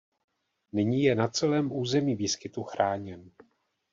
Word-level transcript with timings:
Nyní 0.73 1.03
je 1.03 1.15
na 1.15 1.27
celém 1.27 1.71
území 1.71 2.15
výskytu 2.15 2.63
chráněn. 2.63 3.31